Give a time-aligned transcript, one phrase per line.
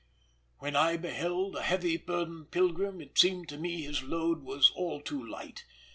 [0.57, 4.99] "When I beheld a heavy burdened pilgrim, It seemed to me his load was all
[4.99, 5.63] too light.